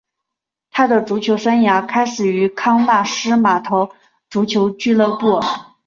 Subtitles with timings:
[0.71, 3.91] 他的足球生涯开始于康纳斯码头
[4.31, 5.39] 足球俱乐部。